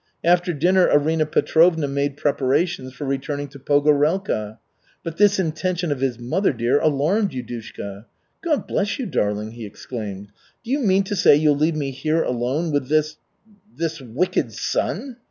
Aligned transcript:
After 0.23 0.51
dinner 0.51 0.89
Arina 0.89 1.27
Petrovna 1.27 1.87
made 1.87 2.17
preparations 2.17 2.91
for 2.91 3.05
returning 3.05 3.47
to 3.49 3.59
Pogorelka. 3.59 4.57
But 5.03 5.17
this 5.17 5.37
intention 5.37 5.91
of 5.91 5.99
his 5.99 6.17
"mother 6.17 6.51
dear" 6.53 6.79
alarmed 6.79 7.33
Yudushka. 7.33 8.05
"God 8.41 8.65
bless 8.65 8.97
you, 8.97 9.05
darling!" 9.05 9.51
he 9.51 9.63
exclaimed. 9.63 10.29
"Do 10.63 10.71
you 10.71 10.79
mean 10.79 11.03
to 11.03 11.15
say 11.15 11.35
you'll 11.35 11.55
leave 11.55 11.75
me 11.75 11.91
here 11.91 12.23
alone 12.23 12.71
with 12.71 12.89
this 12.89 13.17
this 13.77 14.01
wicked 14.01 14.51
son? 14.53 15.17